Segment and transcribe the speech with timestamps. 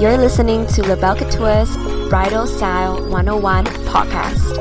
[0.00, 1.76] You're listening to LaBelle Couture's
[2.08, 4.56] Bridal Style 101 podcast.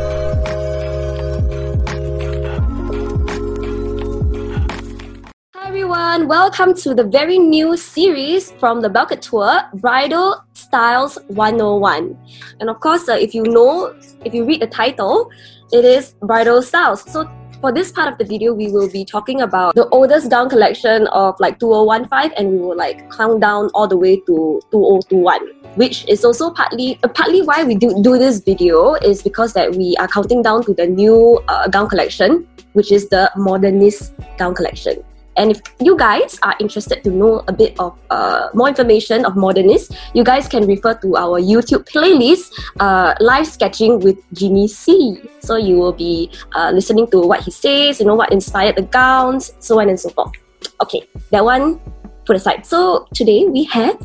[5.56, 12.18] Hi everyone, welcome to the very new series from LaBelle Couture, Bridal Styles 101.
[12.60, 13.96] And of course, uh, if you know,
[14.26, 15.32] if you read the title,
[15.72, 17.10] it is Bridal Styles.
[17.10, 17.24] So
[17.62, 21.08] for this part of the video, we will be talking about the oldest gown collection
[21.08, 25.40] of like 2015 and we will like count down all the way to 2021
[25.76, 29.76] which is also partly uh, partly why we do, do this video is because that
[29.76, 34.56] we are counting down to the new uh, gown collection which is the modernist gown
[34.56, 35.04] collection
[35.40, 39.40] and if you guys are interested to know a bit of uh, more information of
[39.40, 42.52] modernists, you guys can refer to our YouTube playlist,
[42.84, 45.24] uh, Live Sketching with Jimmy C.
[45.40, 48.84] So you will be uh, listening to what he says, you know, what inspired the
[48.84, 50.36] gowns, so on and so forth.
[50.84, 51.80] Okay, that one
[52.26, 52.66] put aside.
[52.66, 53.96] So today we have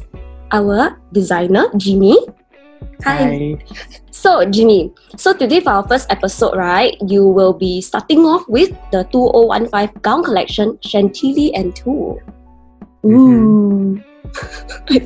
[0.53, 2.17] our designer, Jimmy.
[3.05, 3.59] Hi.
[4.11, 8.71] So, Jimmy, so today for our first episode, right, you will be starting off with
[8.93, 12.21] the 2015 gown collection, Chantilly and Tulle.
[13.05, 14.03] Ooh.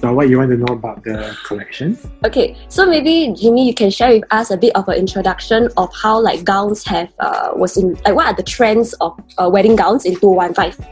[0.00, 1.98] So, what you want to know about the collection?
[2.24, 5.92] Okay, so maybe Jimmy, you can share with us a bit of an introduction of
[5.94, 9.76] how like gowns have uh was in like what are the trends of uh, wedding
[9.76, 10.86] gowns in 2015.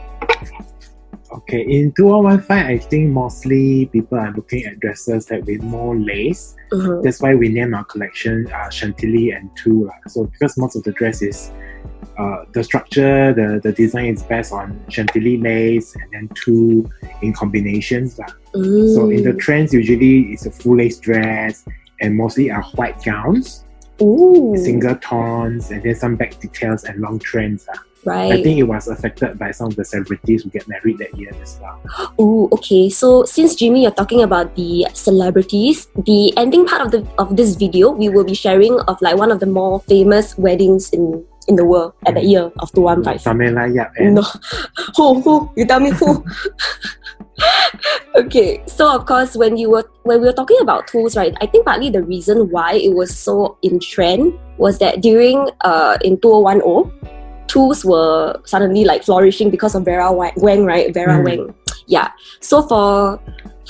[1.29, 6.55] Okay, in 2015, I think mostly people are looking at dresses that with more lace.
[6.71, 7.03] Mhm.
[7.03, 9.85] That's why we name our collection uh, Chantilly and Tulle.
[9.87, 9.99] lah.
[10.07, 11.51] So, because most of the dress is
[12.17, 16.89] uh, the structure, the, the design is based on Chantilly lace and then tulle
[17.21, 18.17] in combinations.
[18.17, 18.31] lah.
[18.95, 19.39] So, in the Mm.
[19.39, 21.65] trends, usually it's a full lace dress
[22.01, 23.65] and mostly are white gowns,
[24.01, 27.67] Ooh, single tones, and then some back details and long trends.
[27.67, 27.79] lah.
[28.05, 28.31] Right.
[28.31, 31.31] I think it was affected by some of the celebrities who get married that year
[31.41, 31.81] as well.
[32.19, 32.89] Ooh, okay.
[32.89, 37.55] So since Jimmy, you're talking about the celebrities, the ending part of the of this
[37.55, 41.55] video, we will be sharing of like one of the more famous weddings in in
[41.55, 43.23] the world at the year of 2015.
[43.23, 44.23] Samela Yap and No,
[44.95, 45.51] who who?
[45.55, 46.23] You tell me who?
[48.15, 51.35] okay, so of course, when you were when we were talking about tulles, right?
[51.41, 55.97] I think partly the reason why it was so in trend was that during uh
[56.03, 56.91] in 2010,
[57.47, 60.93] tulles were suddenly like flourishing because of Vera Wang, right?
[60.93, 61.25] Vera Mm.
[61.25, 61.55] Wang,
[61.87, 62.09] yeah.
[62.41, 63.19] So for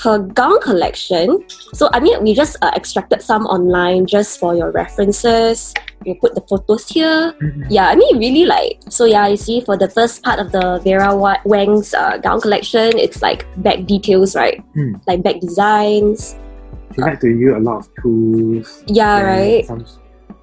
[0.04, 1.42] her gown collection,
[1.74, 5.74] so I mean, we just uh, extracted some online just for your references.
[6.06, 7.66] We put the photos here Mhm.
[7.70, 9.04] yeah, I mean, really like so.
[9.04, 11.10] Yeah, you see, for the first part of the Vera
[11.44, 14.62] Wang's uh, gown collection, it's like back details, right?
[14.74, 14.94] Hmm.
[15.10, 16.36] Like back designs.
[16.94, 18.82] she like to use a lot of tulles.
[18.86, 19.66] Yeah, right.
[19.66, 19.84] Some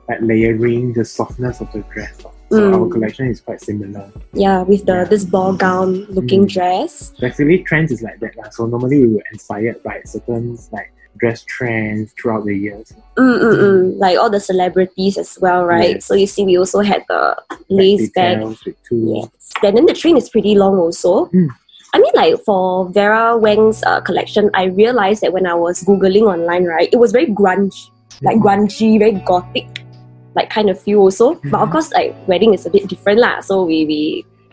[0.10, 2.20] like layering the softness of the dress.
[2.52, 2.74] So Mm.
[2.78, 4.06] our collection is quite similar.
[4.34, 5.04] Yeah, with the Yeah.
[5.06, 6.54] this ball gown looking Mm.
[6.54, 7.12] dress.
[7.24, 8.38] Actually, trends is like that.
[8.38, 8.50] lah.
[8.54, 12.94] So normally we were inspired by certain like dress trends throughout the years.
[13.18, 13.82] Mm, mm, mm.
[13.98, 15.96] Like all the celebrities as well, right?
[15.98, 16.06] Yes.
[16.06, 17.36] So you see, we also had the
[17.70, 18.38] lace bag.
[18.38, 19.30] details with tulles.
[19.32, 19.54] Yes.
[19.64, 21.26] And then the train is pretty long also.
[21.34, 21.50] Mm.
[21.96, 26.28] I mean, like for Vera Wang's uh, collection, I realized that when I was googling
[26.28, 27.74] online, right, it was very grunge,
[28.22, 28.44] like Mhm.
[28.44, 29.85] grungy, very gothic,
[30.36, 31.36] like kind of feel also.
[31.50, 31.72] But of Mhm.
[31.72, 33.40] course, like wedding is a bit different lah.
[33.40, 34.00] So we we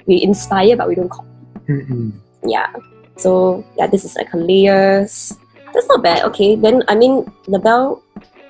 [0.06, 1.28] we inspire, but we don't copy.
[1.68, 2.12] Mm-mm.
[2.46, 2.70] Yeah.
[3.18, 5.34] So yeah, this is like a layers.
[5.74, 6.24] That's not bad.
[6.32, 8.02] Okay, then I mean, LaBelle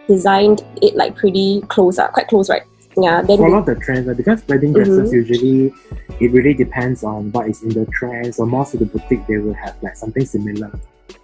[0.09, 2.66] designed it like pretty close, uh, quite close, right?
[2.98, 3.22] Yeah.
[3.22, 5.72] Then Follow the trends lah, because wedding dresses usually
[6.20, 8.34] it really depends on what is in the trend.
[8.34, 10.69] So most of the boutique they will have like something similar.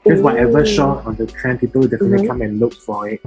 [0.04, 2.26] Because whatever shot on the trend, people definitely Mhm.
[2.28, 3.20] come and look for it.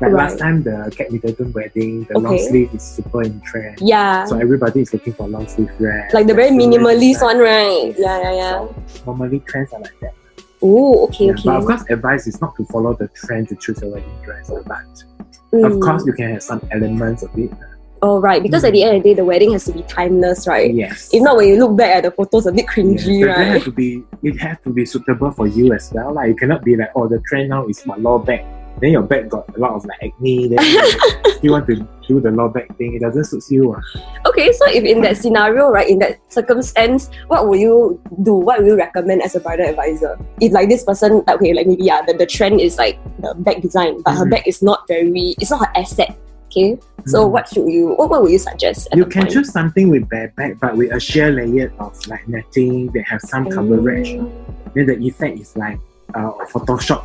[0.00, 0.12] Like Right.
[0.14, 3.78] last time, the Kate Middleton wedding, the long sleeve is super in trend.
[3.80, 4.24] Yeah.
[4.24, 6.12] So everybody is looking for long sleeve dress.
[6.14, 7.94] like the very minimalist one, right?
[7.98, 8.66] Yeah, yeah, yeah.
[8.86, 10.14] So normally trends are like that.
[10.62, 11.42] Oh, okay, Yeah, okay.
[11.44, 14.48] But of course, advice is not to follow the trend to choose a wedding dress.
[14.66, 15.04] But
[15.52, 15.66] Mm.
[15.66, 17.50] of course, you can have some elements of it.
[18.04, 18.42] Oh, right.
[18.42, 20.74] Because at the end of the day, the wedding has to be timeless, right?
[20.74, 21.08] Yes.
[21.14, 23.46] If not, when you look back at the photos, a bit Yes, cringy, but It
[23.46, 26.12] have to be it has to be suitable for you as well.
[26.12, 28.42] Like you cannot be like, oh, the trend now is my low back.
[28.80, 30.48] Then your back got a lot of like acne.
[30.48, 30.58] Then
[31.42, 31.76] you want to
[32.08, 32.94] do the low back thing.
[32.94, 33.70] It doesn't suit you.
[33.76, 33.80] ah.
[34.26, 38.34] Okay, so if in that scenario, right, in that circumstance, what will you do?
[38.34, 40.18] What will you recommend as a bridal advisor?
[40.40, 43.60] If like this person, okay, like maybe yeah, the, the trend is like the back
[43.62, 44.30] design, but her Mhm.
[44.30, 46.16] back is not very, it's not her asset.
[46.52, 46.76] Okay,
[47.08, 47.30] so Mhm.
[47.32, 47.96] what should you?
[47.96, 48.88] What, what would you suggest?
[48.92, 49.32] You can point?
[49.32, 53.22] choose something with bare back, but with a sheer layer of like netting that have
[53.24, 54.20] some coverage.
[54.76, 55.80] Then the effect is like
[56.14, 57.04] uh, Photoshop.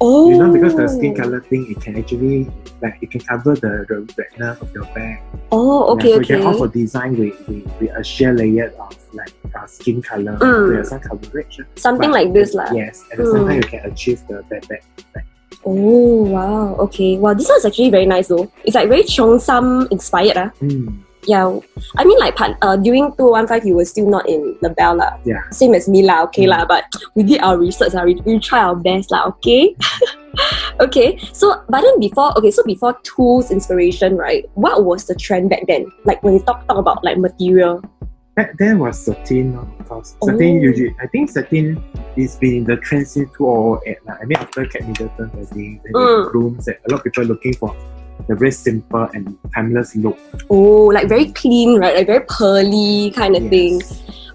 [0.00, 2.48] Oh, You know, because the skin color thing, it can actually
[2.80, 5.20] like it can cover the, the redness of your back.
[5.52, 6.34] Oh, okay, yeah, so okay.
[6.34, 10.40] you can also design with, with, with a sheer layer of like uh, skin color
[10.40, 10.72] Mm.
[10.72, 11.60] to have some coverage.
[11.76, 12.72] Something But- like this, lah.
[12.72, 13.48] Yes, at the same Mm.
[13.52, 14.82] time you can achieve the back back.
[15.64, 17.18] Oh wow, okay.
[17.18, 18.50] Wow, this one's actually very nice though.
[18.64, 20.36] It's like very Cheongsam inspired.
[20.36, 20.50] Ah.
[20.62, 21.04] Mm.
[21.24, 21.60] Yeah.
[21.96, 25.18] I mean like part, uh, during 215 you were still not in LaBelle lah.
[25.24, 25.44] Yeah.
[25.50, 26.64] Same as me lah, okay lah.
[26.64, 26.84] But
[27.14, 28.04] we did our research, lah.
[28.04, 29.76] We, we try our best lah, okay?
[30.80, 31.18] okay.
[31.32, 34.48] So but then before okay, so before tulles inspiration, right?
[34.54, 35.92] What was the trend back then?
[36.04, 37.84] Like when you talk talk about like material.
[38.40, 40.16] Back then was satin, of course.
[40.24, 40.64] Satin Oh.
[40.64, 41.76] usually, I think satin
[42.16, 43.98] is been the trend since 2008.
[44.08, 46.64] Like, I mean, after Kate Middleton wedding, then Mm.
[46.64, 47.76] that a lot of people are looking for
[48.28, 50.16] the very simple and timeless look.
[50.48, 51.92] Oh, like very clean, right?
[51.94, 53.82] Like very pearly kind of thing.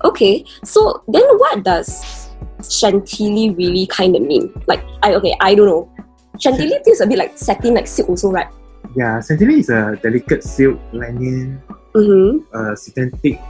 [0.06, 2.30] Okay, so then what does
[2.62, 4.54] chantilly really kind of mean?
[4.70, 5.90] Like, I okay, I don't know.
[6.38, 8.54] Chantilly feels a bit like satin, like silk also, right?
[8.96, 11.58] Yeah, chantilly is a delicate silk linen,
[11.98, 12.46] Mm-hmm.
[12.54, 13.42] uh, synthetic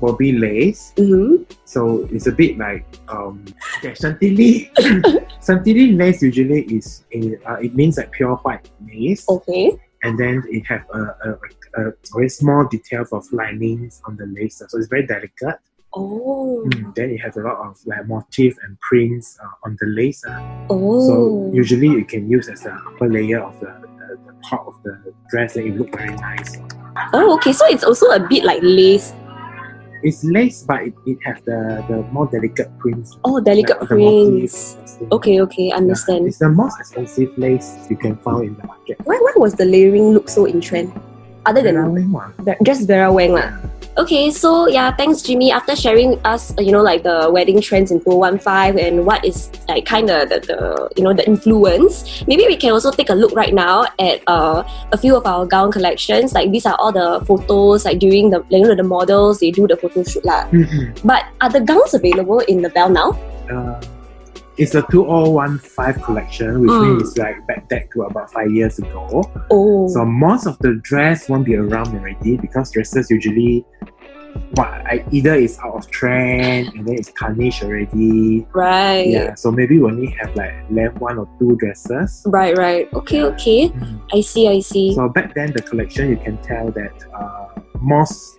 [0.00, 0.92] bobbin lace.
[0.96, 1.44] Mm-hmm.
[1.64, 3.44] So it's a bit like um
[3.78, 4.70] okay, chantilly
[5.46, 9.78] chantilly lace usually is a, uh, it means like pure white lace Okay.
[10.02, 11.38] and then it have a, a,
[11.78, 15.58] a, a very small details of linings on the lace so it's very delicate
[15.92, 16.62] Oh.
[16.68, 20.24] Mm, then it has a lot of like motif and prints uh, on the lace
[20.24, 20.66] uh.
[20.70, 21.06] Oh.
[21.08, 24.80] so usually you can use as the upper layer of the, the, the top of
[24.84, 26.60] the dress and it look very nice
[27.12, 27.52] oh, okay.
[27.52, 29.12] So it's also a bit like lace.
[30.02, 34.76] It's lace but it, it has the, the more delicate prints Oh, delicate like prints.
[35.12, 36.26] Okay, okay, Yeah, understand.
[36.26, 38.98] It's the most expensive lace you can find in the market.
[39.04, 40.92] Why, why was the layering look so in trend?
[41.46, 42.34] Other than Rawling one.
[42.62, 43.52] Just Vera Wang lah.
[43.98, 45.50] Okay, so yeah, thanks Jimmy.
[45.50, 49.50] After sharing us, uh, you know, like the wedding trends in 415 and what is
[49.68, 52.24] like kind of the, the you know the influence.
[52.26, 55.44] Maybe we can also take a look right now at uh, a few of our
[55.44, 56.32] gown collections.
[56.32, 59.66] Like these are all the photos like during the you know the models they do
[59.66, 60.46] the photo shoot lah.
[60.54, 60.94] Mhm.
[61.04, 63.18] But are the gowns available in the Bell now?
[63.50, 63.80] Uh,
[64.60, 66.82] it's a 2015 collection, which Mm.
[66.98, 69.22] means it's like back back to about five years ago.
[69.50, 73.64] Oh, So most of the dress won't be around already because dresses usually
[74.54, 78.46] what I, either is out of trend and then it's tarnished already.
[78.54, 82.22] right, Yeah, so maybe we only have like left one or two dresses.
[82.26, 82.86] right, right.
[82.94, 83.68] Okay, okay.
[83.70, 84.00] Mm.
[84.12, 84.94] I see, I see.
[84.94, 87.48] So back then, the collection you can tell that uh,
[87.80, 88.38] most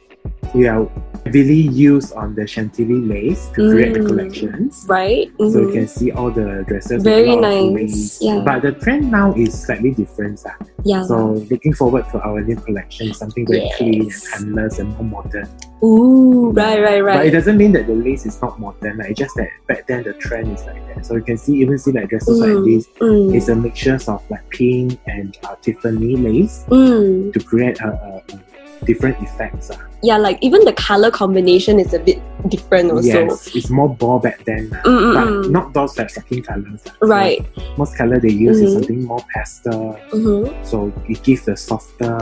[0.53, 0.87] we are
[1.25, 4.07] heavily used on the chantilly lace to create the Mm.
[4.07, 4.85] collections.
[4.89, 5.29] right.
[5.37, 5.73] So you Mhm.
[5.73, 7.03] can see all the dresses.
[7.03, 8.41] Very a lot of nice, yeah.
[8.43, 10.41] But the trend now is slightly different.
[10.47, 10.57] ah.
[10.83, 11.03] Yeah.
[11.03, 15.47] So looking forward to our new collection, something very clean and timeless and more modern.
[15.83, 17.17] Ooh, right, right, right.
[17.17, 18.97] But it doesn't mean that the lace is not modern.
[18.97, 21.05] Like, it's just that back then the trend is like that.
[21.05, 22.87] So you can see even see like dresses like Mm, this.
[22.99, 27.31] mm, It's a mixture of like pink and uh, Tiffany lace mm.
[27.33, 28.39] to create a, a, a
[28.85, 29.71] different effects.
[29.71, 29.77] ah.
[30.03, 32.19] Yeah, like even the color combination is a bit
[32.49, 33.07] different also.
[33.07, 34.71] Yes, it's more ball back then.
[34.73, 34.81] ah.
[34.87, 35.49] Mm, mm, But mm.
[35.51, 36.81] not those like striking colors.
[36.83, 37.45] So Right.
[37.77, 38.73] most color they use is Mhm.
[38.79, 39.97] something more pastel.
[40.11, 42.17] hmm So it gives a softer,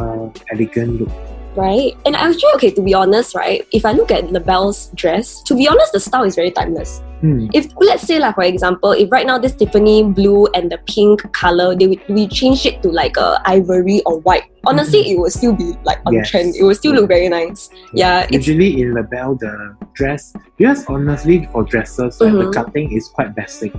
[0.52, 1.12] elegant look.
[1.56, 1.96] Right.
[2.06, 5.68] And actually, okay, to be honest, right, if I look at LaBelle's dress, to be
[5.68, 7.02] honest, the style is very timeless.
[7.22, 7.48] Hmm.
[7.54, 11.20] If let's say, like for example, if right now this Tiffany blue and the pink
[11.34, 14.44] color, they would- we change it to like a ivory or white.
[14.66, 16.30] Honestly, it will still be like on Yes.
[16.32, 16.56] trend.
[16.56, 17.70] It will still look very nice.
[17.94, 22.46] Yeah, it's Usually in LaBelle, the dress, because honestly, for dresses, right, Mhm.
[22.46, 23.74] the cutting is quite basic.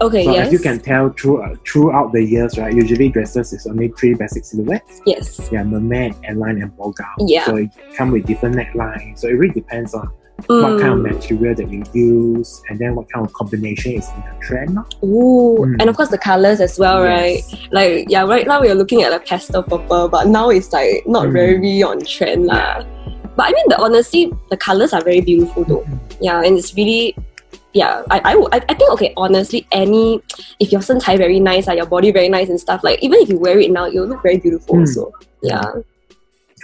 [0.00, 0.24] okay.
[0.24, 0.46] So yes.
[0.48, 4.14] as you can tell through, uh, throughout the years, right, usually dresses is only three
[4.14, 5.00] basic silhouettes.
[5.06, 5.48] yes.
[5.52, 6.94] Yeah, mermaid, A-line, and gown.
[7.26, 7.44] Yeah.
[7.46, 9.18] So it come with different necklines.
[9.20, 10.08] So it really depends on
[10.46, 11.12] what kind of Mm.
[11.12, 14.78] material that you use, and then what kind of combination is in the trend.
[15.02, 15.76] Ooh, Mm.
[15.80, 17.42] and of course the colors as well, right?
[17.72, 21.06] Like yeah, right now we are looking at a pastel purple, but now it's like
[21.06, 21.32] not Mm.
[21.32, 22.84] very on trend lah.
[23.36, 25.84] But I mean, the honestly, the colors are very beautiful though.
[26.20, 27.16] Yeah, and it's really.
[27.74, 29.12] Yeah, I, I, I, think okay.
[29.16, 30.22] Honestly, any
[30.60, 33.28] if your 身材 very nice, uh, your body very nice and stuff, like even if
[33.28, 34.76] you wear it now, you'll look very beautiful.
[34.76, 34.80] Mm.
[34.86, 35.10] Also,
[35.42, 35.60] yeah,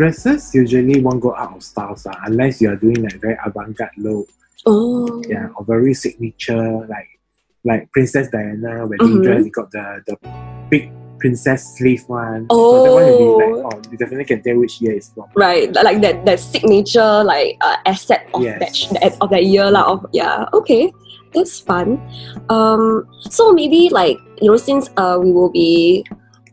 [0.04, 3.92] Dresses usually won't go out of style, ah, unless you are doing like very avant-garde
[4.00, 4.24] look.
[4.64, 7.20] oh, yeah, or very signature, like
[7.68, 9.24] like Princess Diana wedding Mhm.
[9.24, 9.44] dress.
[9.44, 10.16] You got the the
[10.72, 10.88] big
[11.20, 12.48] princess sleeve one.
[12.48, 13.36] so that one will be Oh.
[13.44, 15.28] like, oh, you definitely can tell which year it's from.
[15.36, 18.88] right, like that that signature like uh, asset of Yes.
[18.96, 19.84] that of that year lah.
[19.84, 20.88] Of yeah, okay,
[21.36, 22.00] that's fun.
[22.48, 26.08] Um, so maybe like you know since uh we will be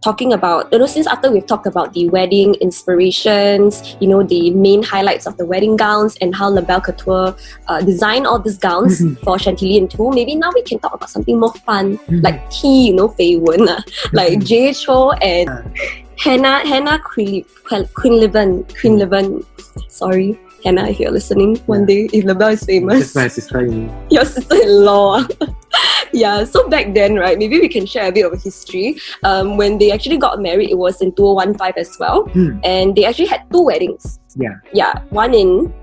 [0.07, 4.51] talking about you know since after we've talked about the wedding inspirations, you know the
[4.51, 7.35] main highlights of the wedding gowns and how LaBelle Couture
[7.67, 9.19] uh, designed all these gowns Mhm.
[9.25, 10.13] for Chantilly and Tulle.
[10.19, 12.23] Maybe now we can talk about something more fun Mhm.
[12.23, 13.81] like T, you know, Fei Wen, uh,
[14.21, 14.45] like Mhm.
[14.51, 15.61] Jay Chou and Ah.
[16.25, 19.43] Hannah Hannah Queen Queen Quinlivan Quinlivan.
[20.01, 20.29] Sorry.
[20.65, 24.25] Hannah, if you're listening one day, if LaBelle is famous, Just my sister in your
[24.25, 25.27] sister-in-law.
[26.13, 28.97] yeah, so back then, right, maybe we can share a bit of history.
[29.23, 32.23] Um, when they actually got married, it was in 2015 as well.
[32.29, 32.59] Hmm.
[32.63, 34.19] And they actually had two weddings.
[34.35, 34.55] Yeah.
[34.73, 35.73] Yeah, one in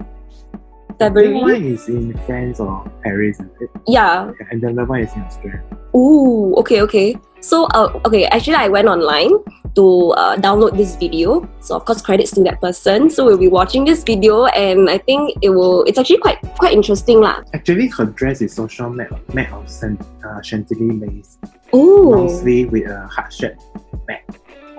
[0.99, 1.35] February.
[1.35, 3.41] one is in France or Paris?
[3.87, 4.33] Yeah.
[4.51, 5.63] and the other one is in Australia.
[5.97, 7.17] Ooh, okay, okay.
[7.41, 9.31] So, uh, okay, actually, I went online
[9.77, 11.47] to uh, download this video.
[11.61, 13.11] So, of course, credits to that person.
[13.11, 15.85] So, we'll be watching this video, and I think it will.
[15.85, 17.45] It's actually quite quite interesting, lah.
[17.53, 21.39] Actually, her dress is social made of, made of uh, chantilly lace,
[21.73, 23.61] mostly with a heart shape
[24.09, 24.25] back.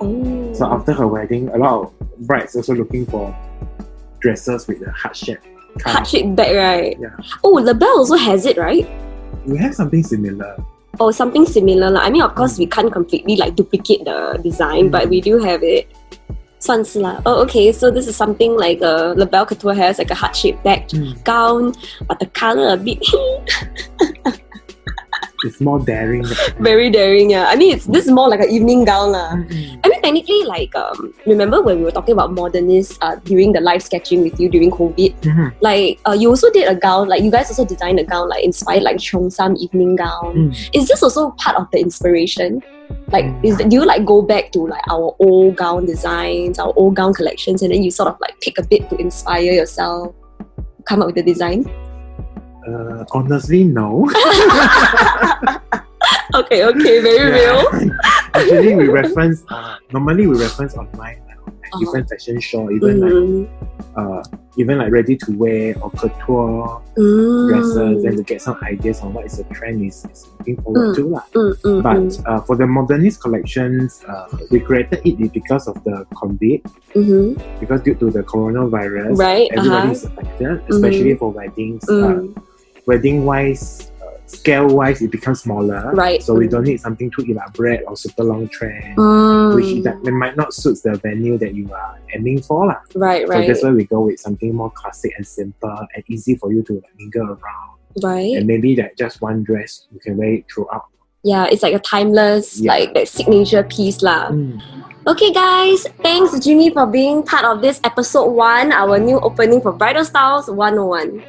[0.00, 0.52] oh.
[0.52, 1.94] So after her wedding, a lot of
[2.26, 3.30] brides also looking for
[4.20, 5.38] dresses with a heart shape
[5.85, 6.97] heart shaped bag, right?
[6.99, 7.15] Yeah.
[7.43, 8.87] Oh, LaBelle also has it, right?
[9.45, 10.57] We have something similar.
[10.99, 11.89] or something similar.
[11.89, 12.01] lah.
[12.01, 15.63] I mean, of course, we can't completely like duplicate the design, but we do have
[15.63, 15.87] it.
[16.61, 17.19] 算是啦.
[17.25, 17.71] Oh, okay.
[17.73, 20.85] So this is something like a LaBelle Couture has like a heart shaped bag
[21.23, 21.73] gown,
[22.07, 23.01] but the color a bit
[25.44, 26.24] It's more daring.
[26.60, 27.30] very daring.
[27.30, 27.46] Yeah.
[27.48, 29.36] I mean, it's this is more like an evening gown lah.
[29.84, 33.60] I mean, technically, like um, remember when we were talking about modernists uh, during the
[33.60, 35.12] live sketching with you during COVID?
[35.22, 35.52] Mhm.
[35.60, 37.08] Like uh, you also did a gown.
[37.08, 40.52] Like you guys also designed a gown like inspired like Cheongsam evening gown.
[40.52, 40.70] Mm.
[40.74, 42.62] is this also part of the inspiration?
[43.10, 43.44] Like, Mm.
[43.44, 47.12] is do you like go back to like our old gown designs, our old gown
[47.14, 50.14] collections, and then you sort of like pick a bit to inspire yourself,
[50.86, 51.66] come up with the design?
[52.66, 54.10] Uh, honestly, no.
[56.34, 57.64] Okay, okay, very real.
[58.34, 59.42] Actually, we reference.
[59.48, 61.78] Uh, normally, we reference online, like, on, Uh-huh.
[61.80, 63.46] different fashion show, even like Mm.
[63.96, 64.22] uh,
[64.60, 67.48] even like ready to wear or couture Mm.
[67.48, 70.92] dresses, and to get some ideas on what is the trend is, is looking forward
[70.92, 70.94] Mm.
[70.98, 71.24] to lah.
[71.32, 72.22] Mm, mm, But mm.
[72.28, 76.60] uh, for the modernist collections, uh, we created it because of the COVID,
[76.94, 77.38] Mhm.
[77.62, 79.96] because due to the coronavirus, Right, everybody uh-huh.
[79.96, 81.82] is affected, especially for weddings.
[82.86, 85.90] Wedding wise, uh, scale wise, it becomes smaller.
[85.92, 86.22] Right.
[86.22, 89.54] So we don't need something too elaborate or super long trend, Mm.
[89.56, 92.66] which that it might not suit the venue that you are aiming for.
[92.66, 92.78] lah.
[92.94, 93.42] right, right.
[93.42, 96.62] So that's why we go with something more classic and simple and easy for you
[96.62, 97.74] to like, mingle around.
[98.02, 98.36] right.
[98.36, 100.86] And maybe that just one dress you can wear it throughout.
[101.24, 102.70] Yeah, it's like a timeless, Yeah.
[102.72, 104.30] like that signature piece lah.
[104.30, 104.62] Mm.
[105.10, 109.72] Okay, guys, thanks Jimmy for being part of this episode one, our new opening for
[109.72, 111.22] Bridal Styles 101.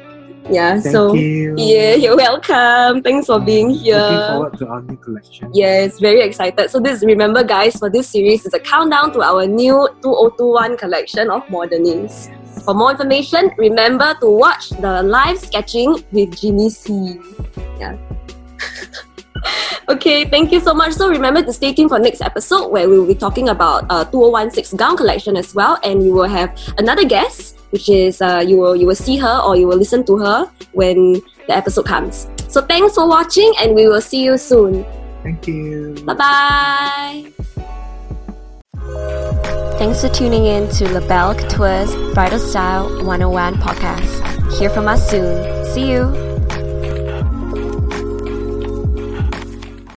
[0.50, 1.54] Yeah, Thank so you.
[1.58, 3.02] yeah, you're welcome.
[3.02, 3.98] Thanks for uh, being here.
[3.98, 5.50] Looking forward to our new collection.
[5.52, 6.70] Yes, very excited.
[6.70, 11.30] So this remember guys, for this series is a countdown to our new 2021 collection
[11.30, 12.30] of modernists.
[12.64, 17.20] For more information, remember to watch the live sketching with Jimmy C.
[17.78, 17.96] Yeah.
[19.88, 20.92] okay, thank you so much.
[20.94, 24.04] So remember to stay tuned for next episode where we will be talking about uh,
[24.04, 28.56] 2016 gown collection as well, and we will have another guest, which is uh, you
[28.56, 31.14] will you will see her or you will listen to her when
[31.46, 32.28] the episode comes.
[32.48, 34.84] So thanks for watching, and we will see you soon.
[35.22, 35.94] Thank you.
[36.04, 37.32] Bye bye.
[39.78, 44.58] Thanks for tuning in to LaBelle Couture's Bridal Style 101 podcast.
[44.58, 45.64] Hear from us soon.
[45.66, 46.27] See you.